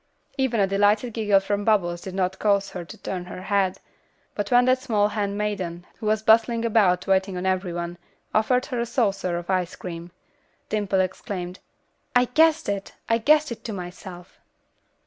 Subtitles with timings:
[0.35, 3.77] Even a delighted giggle from Bubbles did not cause her to turn her head,
[4.33, 7.99] but when that small hand maiden, who was bustling about waiting on every one,
[8.33, 10.09] offered her a saucer of ice cream,
[10.69, 11.59] Dimple exclaimed,
[12.15, 12.93] "I guessed it!
[13.07, 14.39] I guessed it to myself."